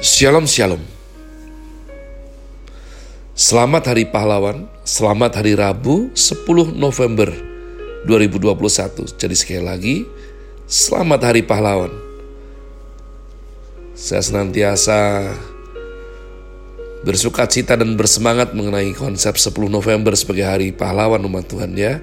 [0.00, 0.80] Shalom Shalom.
[3.36, 7.28] Selamat Hari Pahlawan, selamat Hari Rabu 10 November
[8.08, 9.96] 2021 Jadi sekali lagi,
[10.64, 11.92] selamat Hari Pahlawan.
[13.92, 15.36] Saya senantiasa
[17.04, 22.00] bersuka cita dan bersemangat mengenai konsep 10 November sebagai Hari Pahlawan umat Tuhan ya.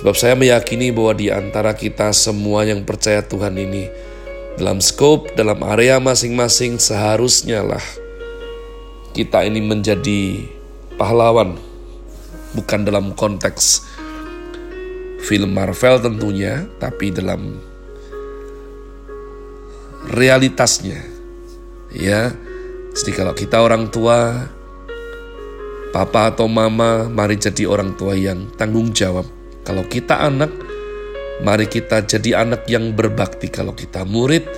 [0.00, 4.15] Sebab saya meyakini bahwa di antara kita semua yang percaya Tuhan ini
[4.56, 7.84] dalam scope, dalam area masing-masing seharusnya lah
[9.16, 10.44] kita ini menjadi
[11.00, 11.56] pahlawan.
[12.52, 13.80] Bukan dalam konteks
[15.24, 17.56] film Marvel tentunya, tapi dalam
[20.12, 21.00] realitasnya.
[21.96, 22.36] Ya,
[22.92, 24.52] jadi kalau kita orang tua,
[25.96, 29.24] papa atau mama, mari jadi orang tua yang tanggung jawab.
[29.64, 30.52] Kalau kita anak,
[31.36, 34.48] Mari kita jadi anak yang berbakti kalau kita murid.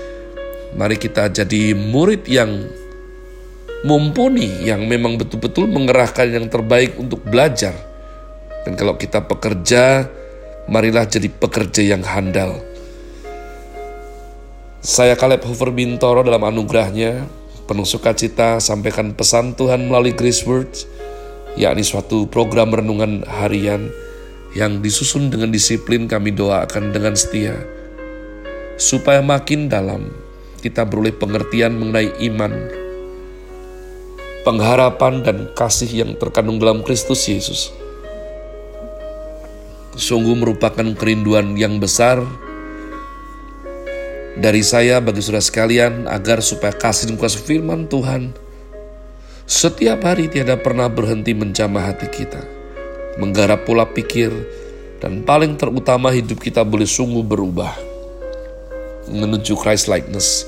[0.79, 2.71] Mari kita jadi murid yang
[3.83, 7.75] mumpuni, yang memang betul-betul mengerahkan yang terbaik untuk belajar.
[8.63, 10.07] Dan kalau kita pekerja,
[10.71, 12.63] marilah jadi pekerja yang handal.
[14.79, 17.27] Saya Kaleb Hoover Bintoro dalam anugerahnya,
[17.67, 20.87] penuh sukacita sampaikan pesan Tuhan melalui Grace Words,
[21.59, 23.91] yakni suatu program renungan harian
[24.59, 27.55] yang disusun dengan disiplin kami doakan dengan setia,
[28.75, 30.11] supaya makin dalam
[30.59, 32.51] kita beroleh pengertian mengenai iman,
[34.43, 37.71] pengharapan dan kasih yang terkandung dalam Kristus Yesus.
[39.95, 42.19] Sungguh merupakan kerinduan yang besar
[44.39, 48.35] dari saya bagi saudara sekalian agar supaya kasih dan kuasa firman Tuhan
[49.47, 52.58] setiap hari tiada pernah berhenti menjamah hati kita
[53.19, 54.31] menggarap pola pikir,
[55.03, 57.75] dan paling terutama hidup kita boleh sungguh berubah
[59.11, 60.47] menuju Christ likeness.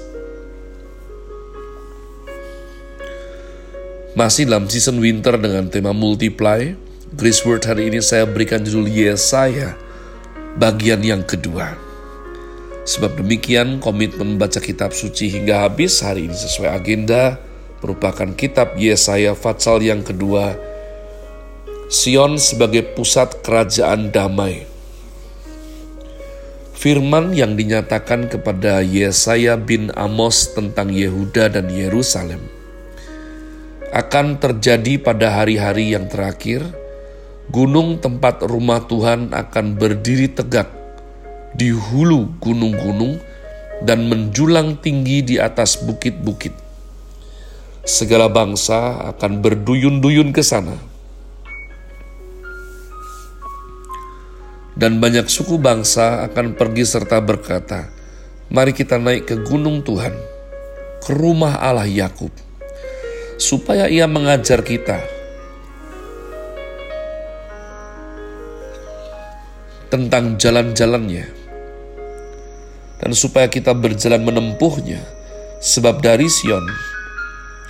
[4.15, 6.75] Masih dalam season winter dengan tema multiply,
[7.15, 9.75] Grace Word hari ini saya berikan judul Yesaya
[10.59, 11.79] bagian yang kedua.
[12.85, 17.39] Sebab demikian komitmen membaca kitab suci hingga habis hari ini sesuai agenda
[17.81, 20.59] merupakan kitab Yesaya Fatsal yang kedua
[21.91, 24.63] Sion sebagai pusat kerajaan damai.
[26.71, 32.47] Firman yang dinyatakan kepada Yesaya bin Amos tentang Yehuda dan Yerusalem
[33.91, 36.63] akan terjadi pada hari-hari yang terakhir.
[37.51, 40.71] Gunung tempat rumah Tuhan akan berdiri tegak
[41.59, 43.19] di hulu gunung-gunung
[43.83, 46.55] dan menjulang tinggi di atas bukit-bukit.
[47.83, 50.90] Segala bangsa akan berduyun-duyun ke sana
[54.81, 57.93] dan banyak suku bangsa akan pergi serta berkata,
[58.49, 60.17] "Mari kita naik ke gunung Tuhan,
[61.05, 62.33] ke rumah Allah Yakub,
[63.37, 65.05] supaya Ia mengajar kita
[69.93, 71.29] tentang jalan-jalannya,
[73.05, 75.05] dan supaya kita berjalan menempuhnya,
[75.61, 76.65] sebab dari Sion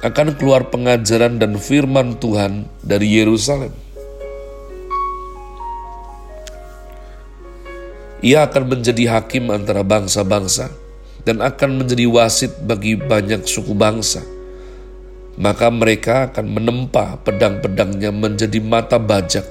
[0.07, 3.90] akan keluar pengajaran dan firman Tuhan dari Yerusalem."
[8.21, 10.69] Ia akan menjadi hakim antara bangsa-bangsa
[11.25, 14.21] dan akan menjadi wasit bagi banyak suku bangsa.
[15.41, 19.49] Maka mereka akan menempa pedang-pedangnya menjadi mata bajak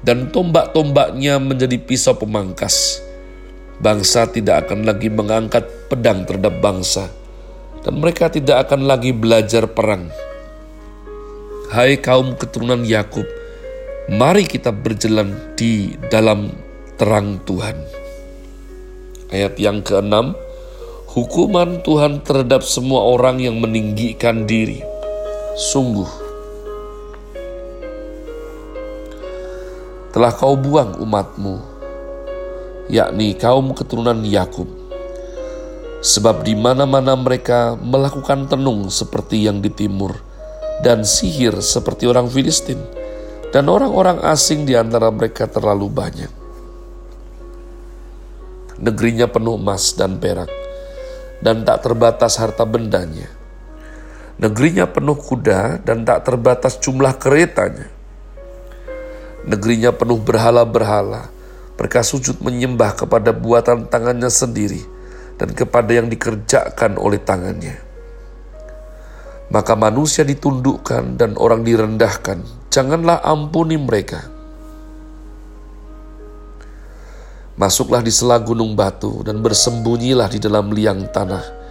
[0.00, 3.04] dan tombak-tombaknya menjadi pisau pemangkas.
[3.76, 7.12] Bangsa tidak akan lagi mengangkat pedang terhadap bangsa
[7.84, 10.08] dan mereka tidak akan lagi belajar perang.
[11.68, 13.24] Hai kaum keturunan Yakub,
[14.08, 16.52] mari kita berjalan di dalam
[17.02, 17.74] terang Tuhan.
[19.34, 20.38] Ayat yang keenam,
[21.10, 24.86] hukuman Tuhan terhadap semua orang yang meninggikan diri.
[25.58, 26.06] Sungguh,
[30.14, 31.58] telah kau buang umatmu,
[32.86, 34.70] yakni kaum keturunan Yakub.
[36.06, 40.22] Sebab di mana-mana mereka melakukan tenung seperti yang di timur,
[40.86, 42.78] dan sihir seperti orang Filistin,
[43.50, 46.41] dan orang-orang asing di antara mereka terlalu banyak
[48.82, 50.50] negerinya penuh emas dan perak,
[51.38, 53.30] dan tak terbatas harta bendanya.
[54.42, 57.86] Negerinya penuh kuda dan tak terbatas jumlah keretanya.
[59.46, 61.30] Negerinya penuh berhala-berhala,
[61.78, 64.82] mereka sujud menyembah kepada buatan tangannya sendiri
[65.38, 67.78] dan kepada yang dikerjakan oleh tangannya.
[69.52, 72.42] Maka manusia ditundukkan dan orang direndahkan,
[72.72, 74.31] janganlah ampuni mereka
[77.52, 81.62] Masuklah di sela gunung batu dan bersembunyilah di dalam liang tanah.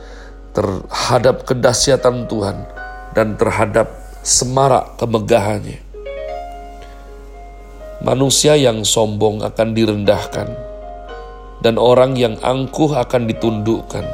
[0.52, 2.68] terhadap kedahsyatan Tuhan
[3.16, 3.88] dan terhadap
[4.22, 5.80] semarak kemegahannya.
[8.02, 10.50] Manusia yang sombong akan direndahkan,
[11.62, 14.06] dan orang yang angkuh akan ditundukkan.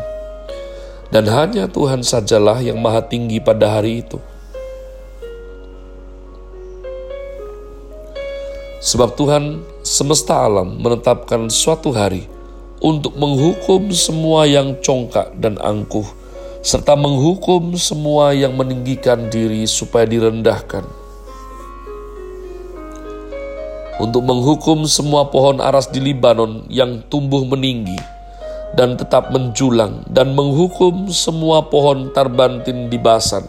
[1.08, 4.20] Dan hanya Tuhan sajalah yang maha tinggi pada hari itu.
[8.84, 12.28] Sebab Tuhan semesta alam menetapkan suatu hari
[12.84, 16.04] untuk menghukum semua yang congkak dan angkuh,
[16.60, 20.84] serta menghukum semua yang meninggikan diri supaya direndahkan.
[23.98, 27.98] Untuk menghukum semua pohon aras di Libanon yang tumbuh meninggi
[28.76, 33.48] dan tetap menjulang, dan menghukum semua pohon tarbantin di Basan.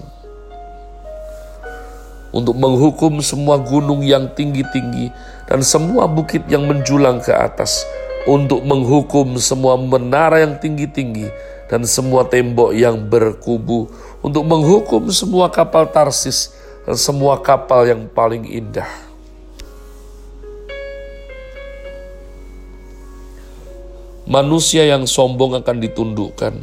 [2.30, 5.10] Untuk menghukum semua gunung yang tinggi-tinggi
[5.48, 7.88] dan semua bukit yang menjulang ke atas,
[8.28, 11.32] untuk menghukum semua menara yang tinggi-tinggi
[11.72, 13.88] dan semua tembok yang berkubu
[14.20, 16.52] untuk menghukum semua kapal Tarsis
[16.84, 18.88] dan semua kapal yang paling indah.
[24.28, 26.54] Manusia yang sombong akan ditundukkan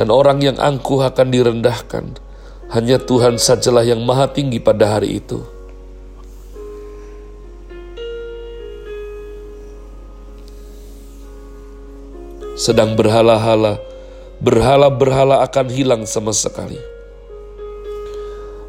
[0.00, 2.16] dan orang yang angkuh akan direndahkan.
[2.70, 5.59] Hanya Tuhan sajalah yang maha tinggi pada hari itu.
[12.58, 13.78] Sedang berhala-hala,
[14.42, 16.78] berhala-berhala akan hilang sama sekali.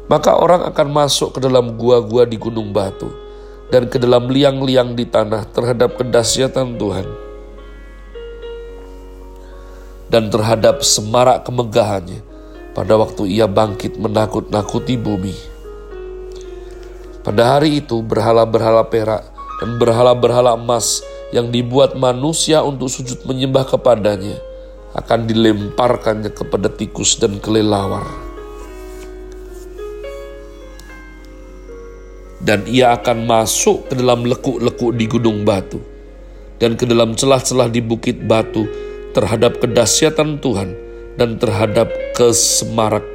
[0.06, 3.08] Maka orang akan masuk ke dalam gua-gua di gunung batu
[3.72, 7.08] dan ke dalam liang-liang di tanah terhadap kedahsyatan Tuhan
[10.12, 12.20] dan terhadap semarak kemegahannya
[12.76, 15.32] pada waktu ia bangkit menakut-nakuti bumi.
[17.24, 19.24] Pada hari itu berhala-berhala perak
[19.64, 21.00] dan berhala-berhala emas
[21.32, 24.38] yang dibuat manusia untuk sujud menyembah kepadanya–
[24.92, 28.04] akan dilemparkannya kepada tikus dan kelelawar.
[32.42, 35.78] Dan ia akan masuk ke dalam lekuk-lekuk di gunung batu
[36.58, 38.66] dan ke dalam celah-celah di bukit batu
[39.14, 40.74] terhadap kedahsyatan Tuhan
[41.14, 41.86] dan terhadap
[42.18, 43.06] kesemarak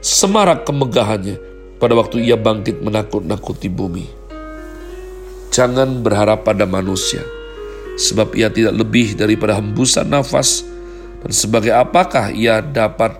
[0.00, 1.36] semarak kemegahannya
[1.76, 4.08] pada waktu ia bangkit menakut-nakuti bumi.
[5.52, 7.20] Jangan berharap pada manusia,
[7.96, 10.64] sebab ia tidak lebih daripada hembusan nafas
[11.22, 13.14] dan sebagai apakah ia dapat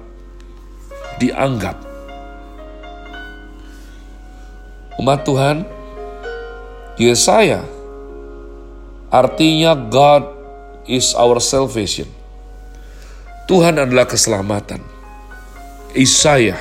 [1.22, 1.78] dianggap?
[4.98, 5.56] Umat Tuhan,
[6.98, 7.64] Yesaya
[9.08, 10.28] artinya God
[10.90, 12.10] is our salvation.
[13.46, 14.80] Tuhan adalah keselamatan.
[15.92, 16.58] Isaiah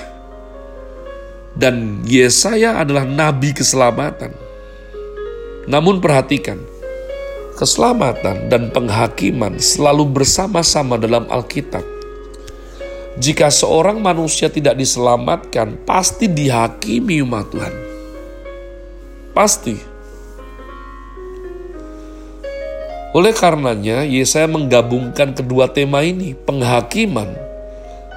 [1.55, 4.35] dan Yesaya adalah nabi keselamatan.
[5.67, 6.59] Namun perhatikan,
[7.61, 11.85] keselamatan dan penghakiman selalu bersama-sama dalam Alkitab.
[13.21, 17.75] Jika seorang manusia tidak diselamatkan, pasti dihakimi umat Tuhan.
[19.37, 19.77] Pasti.
[23.13, 27.29] Oleh karenanya, Yesaya menggabungkan kedua tema ini, penghakiman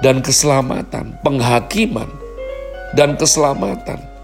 [0.01, 2.09] dan keselamatan, penghakiman
[2.97, 4.14] dan keselamatan.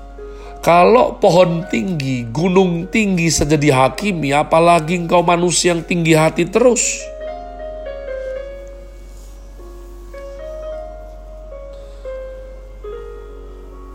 [0.62, 7.02] Kalau pohon tinggi, gunung tinggi saja dihakimi, apalagi engkau manusia yang tinggi hati terus.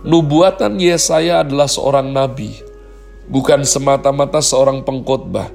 [0.02, 2.58] Nubuatan Yesaya adalah seorang nabi,
[3.30, 5.46] bukan semata-mata seorang pengkhotbah.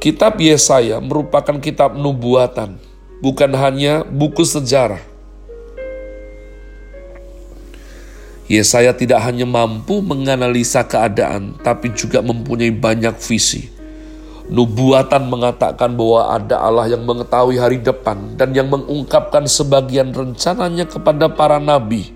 [0.00, 2.80] Kitab Yesaya merupakan kitab nubuatan,
[3.20, 5.11] bukan hanya buku sejarah.
[8.52, 13.72] Yesaya tidak hanya mampu menganalisa keadaan, tapi juga mempunyai banyak visi.
[14.52, 21.32] Nubuatan mengatakan bahwa ada Allah yang mengetahui hari depan dan yang mengungkapkan sebagian rencananya kepada
[21.32, 22.12] para nabi.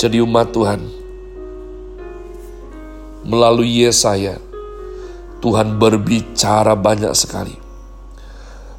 [0.00, 0.80] Jadi umat Tuhan,
[3.28, 4.40] melalui Yesaya,
[5.44, 7.52] Tuhan berbicara banyak sekali.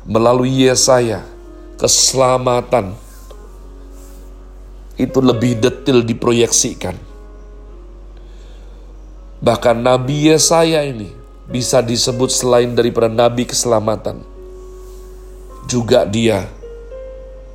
[0.09, 1.21] Melalui Yesaya,
[1.77, 2.97] keselamatan,
[4.95, 6.95] itu lebih detail diproyeksikan.
[9.43, 11.11] Bahkan Nabi Yesaya ini
[11.45, 14.23] bisa disebut selain daripada Nabi keselamatan.
[15.67, 16.47] Juga dia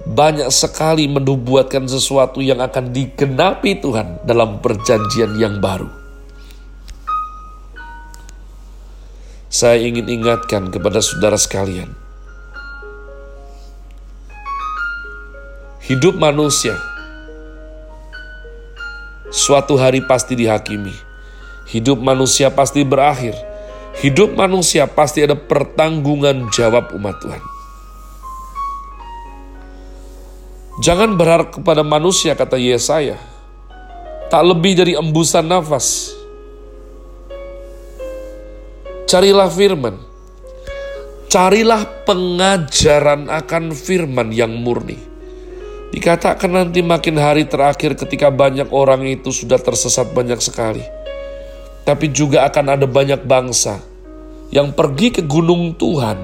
[0.04, 5.88] banyak sekali menubuatkan sesuatu yang akan digenapi Tuhan dalam perjanjian yang baru.
[9.50, 11.90] Saya ingin ingatkan kepada saudara sekalian,
[15.90, 16.78] hidup manusia
[19.30, 20.92] suatu hari pasti dihakimi.
[21.70, 23.38] Hidup manusia pasti berakhir.
[24.02, 27.42] Hidup manusia pasti ada pertanggungan jawab umat Tuhan.
[30.80, 33.18] Jangan berharap kepada manusia, kata Yesaya.
[34.30, 36.14] Tak lebih dari embusan nafas.
[39.10, 39.98] Carilah firman.
[41.26, 45.09] Carilah pengajaran akan firman yang murni.
[45.90, 50.86] Dikatakan nanti makin hari terakhir ketika banyak orang itu sudah tersesat banyak sekali.
[51.82, 53.82] Tapi juga akan ada banyak bangsa
[54.54, 56.18] yang pergi ke gunung Tuhan,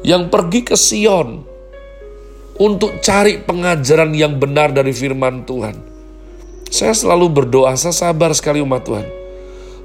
[0.00, 1.44] yang pergi ke Sion
[2.56, 5.76] untuk cari pengajaran yang benar dari firman Tuhan.
[6.72, 9.08] Saya selalu berdoa, saya sabar sekali umat Tuhan.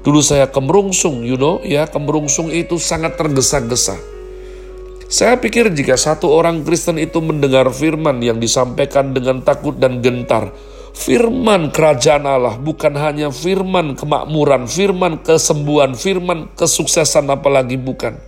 [0.04, 4.13] Dulu saya kemerungsung, you know, ya kemerungsung itu sangat tergesa-gesa.
[5.14, 10.50] Saya pikir jika satu orang Kristen itu mendengar firman yang disampaikan dengan takut dan gentar,
[10.90, 18.18] firman kerajaan Allah bukan hanya firman kemakmuran, firman kesembuhan, firman kesuksesan apalagi bukan.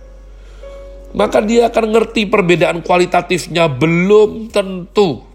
[1.11, 5.27] Maka dia akan ngerti perbedaan kualitatifnya belum tentu.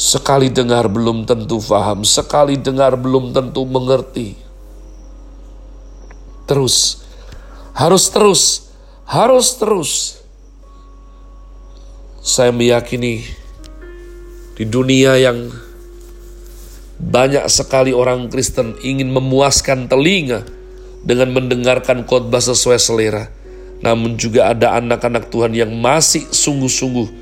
[0.00, 4.32] Sekali dengar belum tentu faham, sekali dengar belum tentu mengerti.
[6.48, 7.04] Terus,
[7.76, 8.71] harus terus,
[9.12, 9.92] harus terus.
[12.24, 13.20] Saya meyakini
[14.56, 15.52] di dunia yang
[16.96, 20.48] banyak sekali orang Kristen ingin memuaskan telinga
[21.04, 23.28] dengan mendengarkan khotbah sesuai selera.
[23.82, 27.20] Namun juga ada anak-anak Tuhan yang masih sungguh-sungguh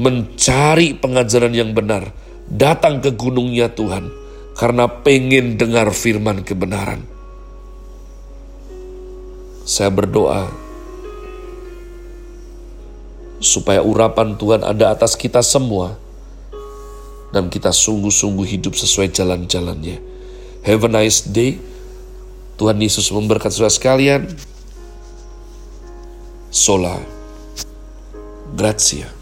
[0.00, 2.10] mencari pengajaran yang benar.
[2.48, 4.08] Datang ke gunungnya Tuhan
[4.56, 7.04] karena pengen dengar firman kebenaran.
[9.68, 10.67] Saya berdoa
[13.38, 15.98] supaya urapan Tuhan ada atas kita semua
[17.30, 20.00] dan kita sungguh-sungguh hidup sesuai jalan-jalannya.
[20.64, 21.60] Have a nice day.
[22.58, 24.22] Tuhan Yesus memberkati saudara sekalian.
[26.50, 26.98] Sola.
[28.56, 29.17] Grazie.